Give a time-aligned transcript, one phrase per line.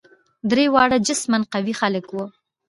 [0.49, 2.25] درې واړه جسما قوي خلک وه.